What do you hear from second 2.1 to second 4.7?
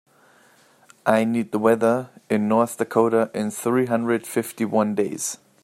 in North Dakota in three hundred fifty